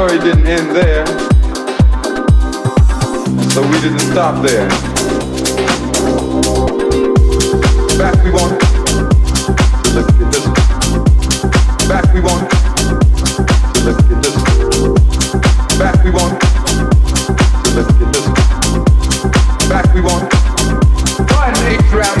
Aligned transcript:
story 0.00 0.18
didn't 0.20 0.46
end 0.46 0.74
there, 0.74 1.06
so 3.50 3.60
we 3.68 3.78
didn't 3.82 3.98
stop 3.98 4.42
there. 4.42 4.66
Back 7.98 8.16
we 8.24 8.30
want. 8.30 8.56
Look 9.92 10.08
at 10.08 10.32
this. 10.32 10.46
Back 11.86 12.14
we 12.14 12.20
want. 12.22 12.48
Look 13.84 14.00
at 14.00 14.22
this. 14.22 14.36
Back 15.78 16.02
we 16.02 16.10
want. 16.10 16.32
Look 17.76 17.90
at 17.90 18.12
this. 18.14 18.26
Back 19.68 19.92
we 19.92 20.00
want. 20.00 20.30
Brian 21.28 21.56
eight 21.68 21.92
Rap. 21.92 22.16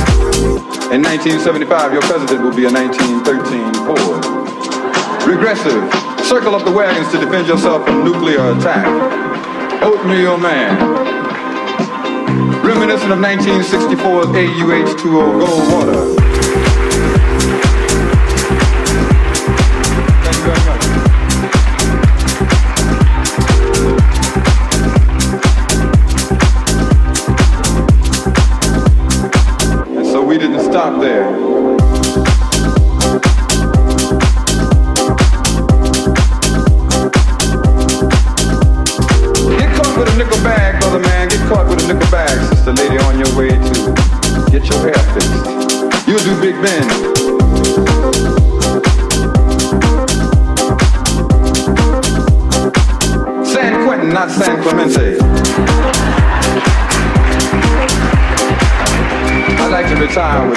In 0.92 1.00
1975, 1.00 1.94
your 1.94 2.02
president 2.02 2.42
will 2.42 2.54
be 2.54 2.66
a 2.66 2.70
1913 2.70 3.72
Ford. 3.86 5.26
Regressive 5.26 6.09
circle 6.30 6.54
up 6.54 6.64
the 6.64 6.70
wagons 6.70 7.10
to 7.10 7.18
defend 7.18 7.48
yourself 7.48 7.84
from 7.84 8.04
nuclear 8.04 8.52
attack. 8.52 8.86
Oatmeal 9.82 10.38
Man. 10.38 10.78
Reminiscent 12.64 13.10
of 13.10 13.18
1964's 13.18 14.28
AUH2O 14.28 15.44
Goldwater. 15.44 16.19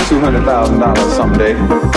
$200,000 0.04 0.98
someday. 1.16 1.93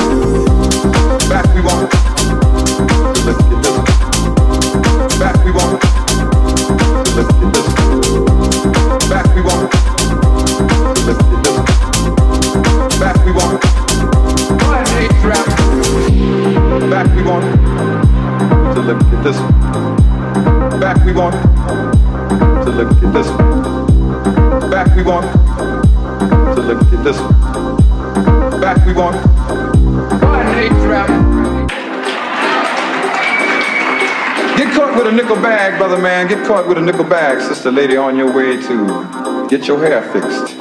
Man. 36.06 36.28
Get 36.28 36.46
caught 36.46 36.68
with 36.68 36.78
a 36.78 36.80
nickel 36.80 37.02
bag, 37.02 37.40
sister 37.40 37.72
lady, 37.72 37.96
on 37.96 38.16
your 38.16 38.32
way 38.32 38.56
to 38.62 39.48
get 39.50 39.66
your 39.66 39.76
hair 39.80 40.02
fixed. 40.12 40.54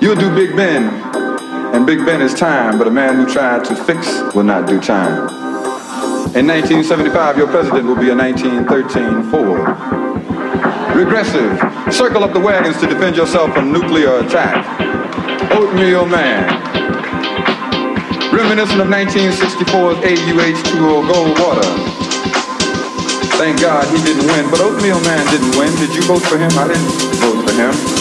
You'll 0.00 0.14
do 0.14 0.32
Big 0.32 0.54
Ben, 0.54 0.84
and 1.74 1.84
Big 1.84 2.06
Ben 2.06 2.20
is 2.22 2.32
time, 2.32 2.78
but 2.78 2.86
a 2.86 2.90
man 2.90 3.16
who 3.16 3.26
tried 3.26 3.64
to 3.64 3.74
fix 3.74 4.06
will 4.32 4.44
not 4.44 4.68
do 4.68 4.80
time. 4.80 5.26
In 6.38 6.46
1975, 6.46 7.36
your 7.36 7.48
president 7.48 7.86
will 7.86 7.96
be 7.98 8.10
a 8.10 8.14
1913 8.14 9.28
Ford. 9.28 9.66
Regressive, 10.94 11.58
circle 11.92 12.22
up 12.22 12.32
the 12.32 12.38
wagons 12.38 12.78
to 12.78 12.86
defend 12.86 13.16
yourself 13.16 13.52
from 13.52 13.72
nuclear 13.72 14.20
attack. 14.20 14.54
Oatmeal 15.50 16.06
Man. 16.06 16.46
Reminiscent 18.32 18.80
of 18.80 18.86
1964's 18.86 19.98
AUH2O 20.06 21.10
Goldwater. 21.10 21.91
Thank 23.38 23.60
God 23.60 23.84
he 23.96 24.02
didn't 24.04 24.26
win, 24.26 24.50
but 24.50 24.60
Oatmeal 24.60 25.00
Man 25.02 25.26
didn't 25.26 25.58
win. 25.58 25.74
Did 25.76 25.94
you 25.94 26.02
vote 26.02 26.22
for 26.22 26.38
him? 26.38 26.50
I 26.58 26.68
didn't 26.68 26.88
vote 27.20 27.48
for 27.48 27.54
him. 27.54 27.91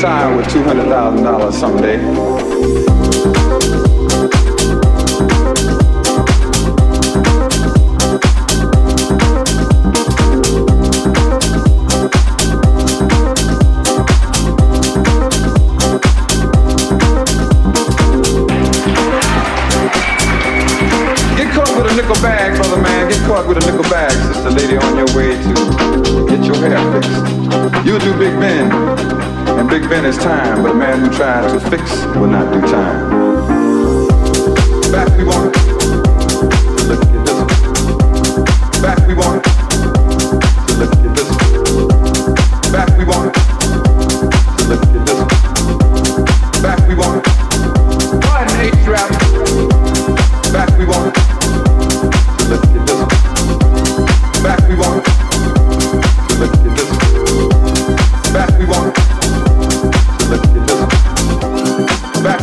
Retire 0.00 0.34
with 0.34 0.46
$200,000 0.46 1.52
someday. 1.52 3.09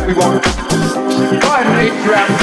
We 0.08 0.14
want. 0.14 0.42
Go 0.42 1.48
ahead 1.52 1.66
and 1.66 1.80
eight 1.86 2.04
trap. 2.04 2.37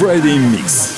Same 0.00 0.97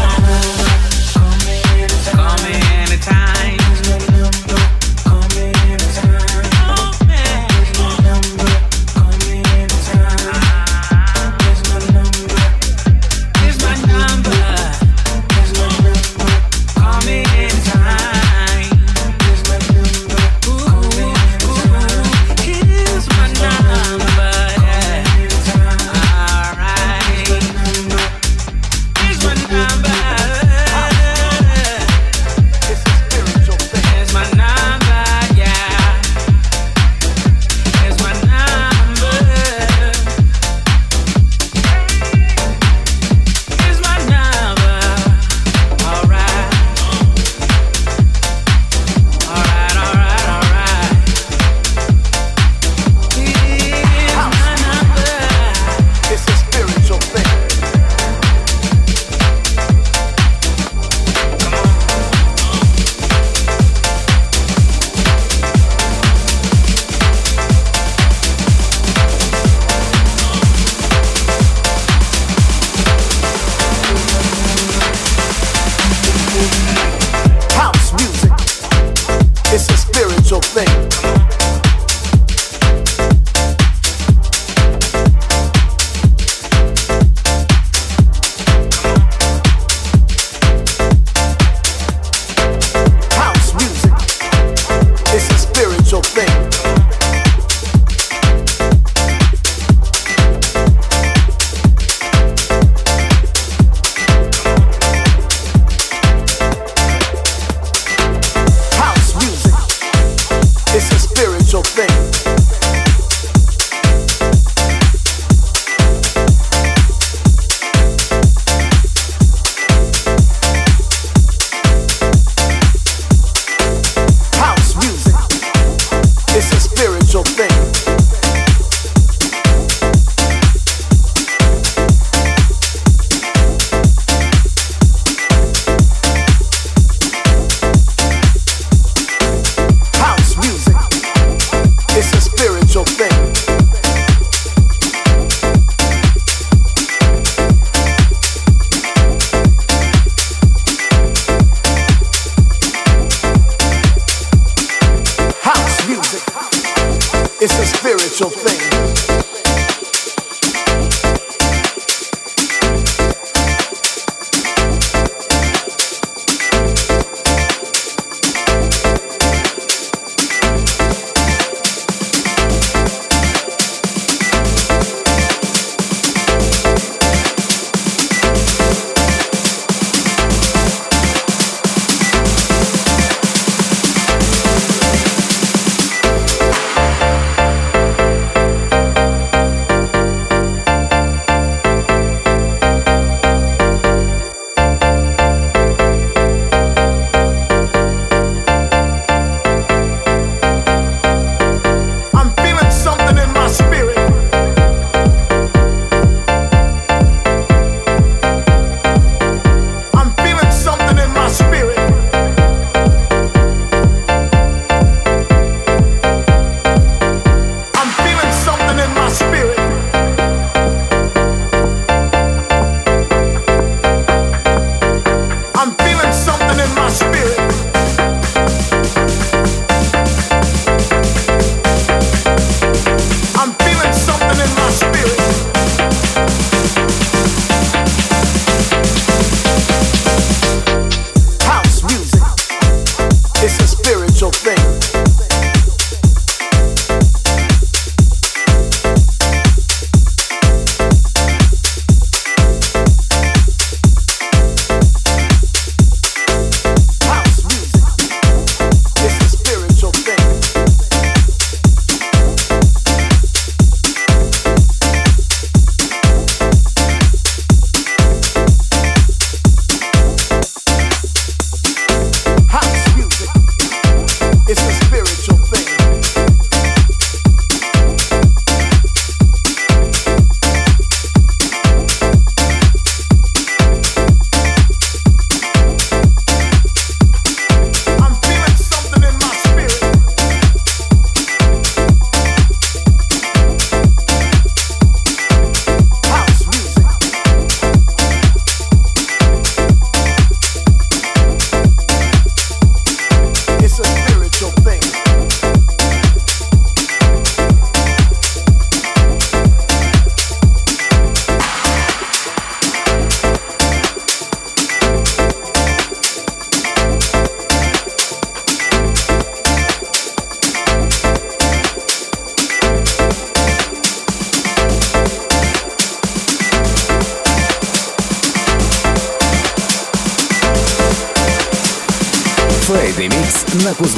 Mix 333.81 333.95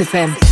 FM. 0.00 0.49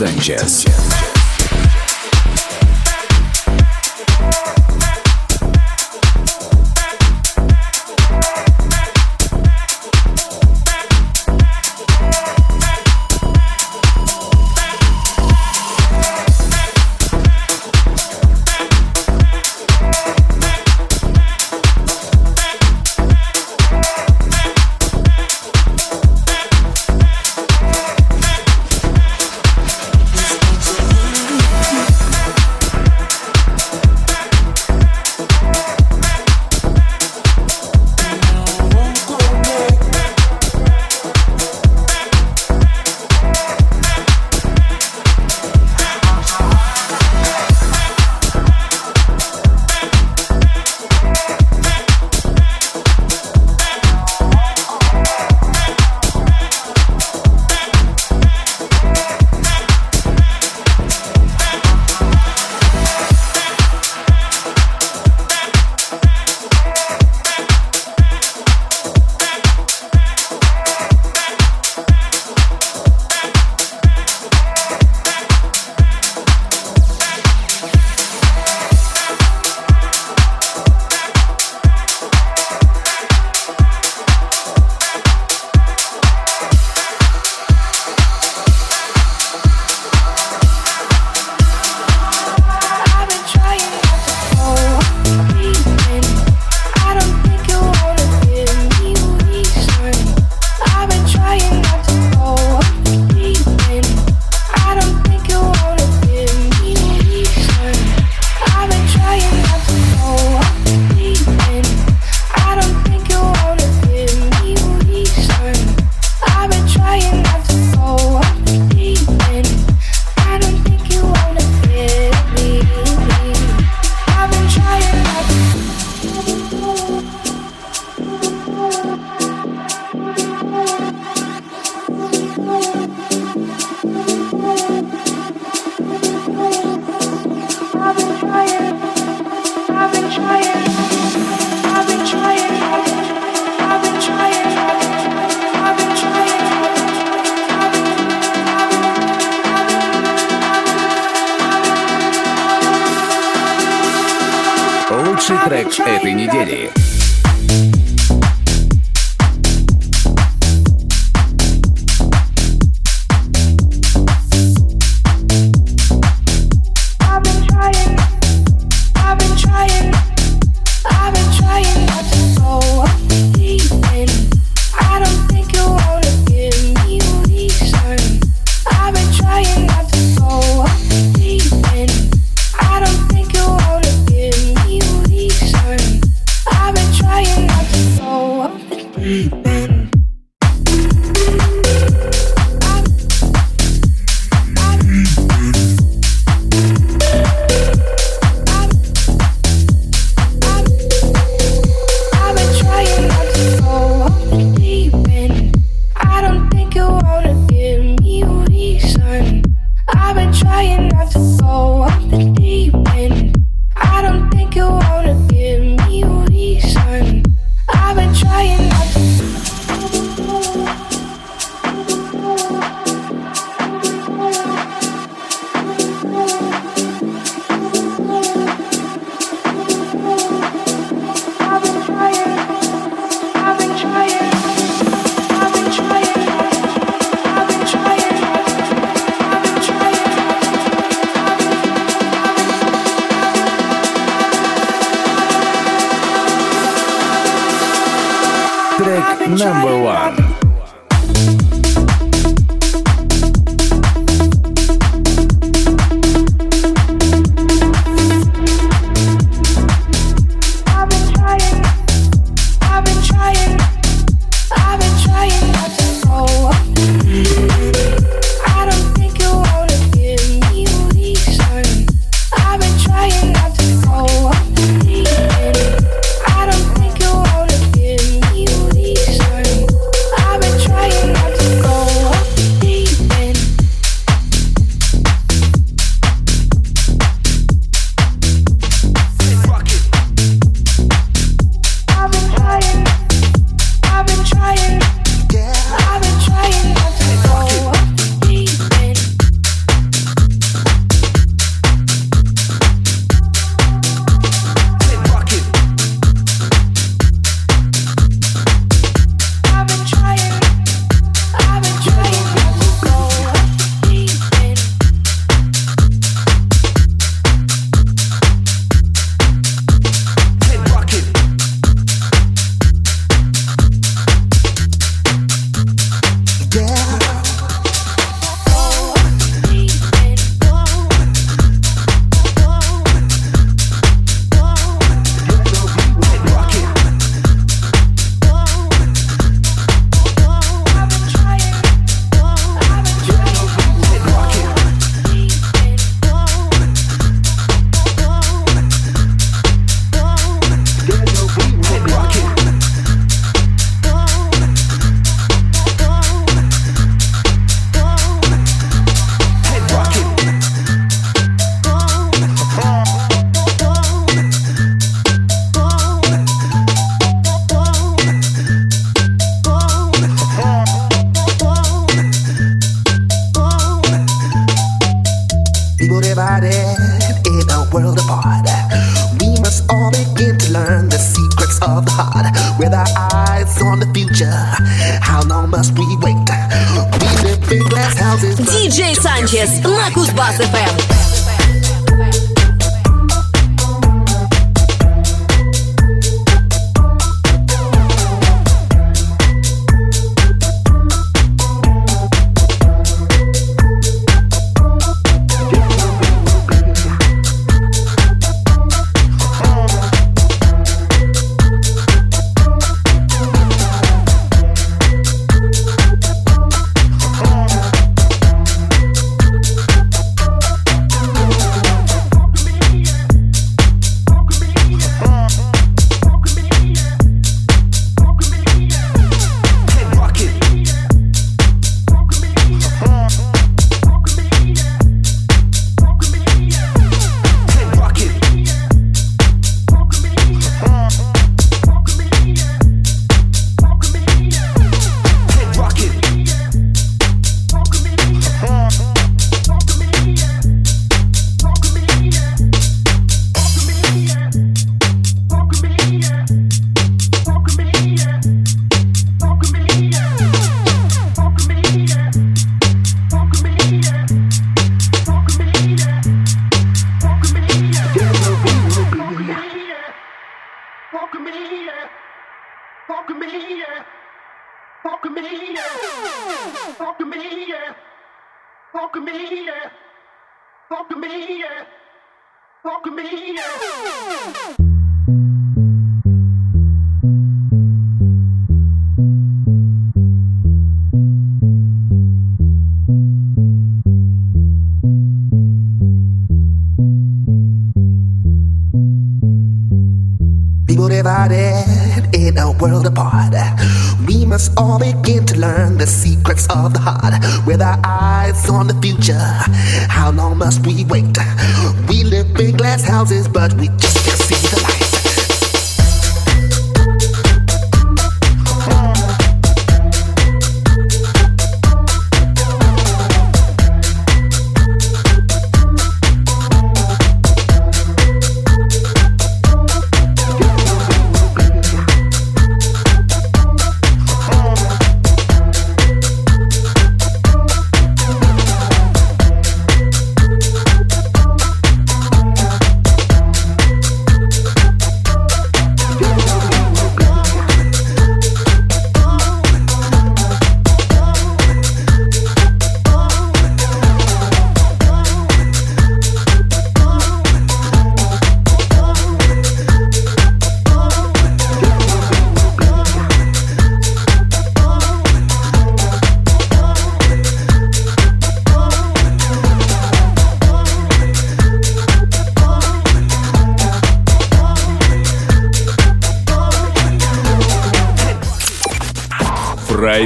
Sanchez. 0.00 0.49